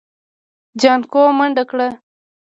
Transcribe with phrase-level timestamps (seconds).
[0.81, 1.87] جانکو منډه کړه.